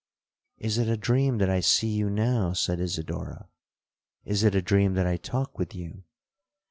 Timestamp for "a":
0.87-0.97, 4.55-4.61